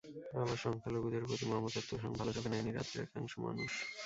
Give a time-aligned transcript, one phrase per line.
[0.35, 3.71] আবার সংখ্যালঘুদের প্রতি মমতার তোষণ ভালো চোখে নেয়নি রাজ্যের একাংশ মানুষ।